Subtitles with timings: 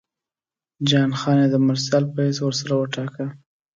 [0.87, 3.25] جهان خان یې د مرستیال په حیث ورسره وټاکه.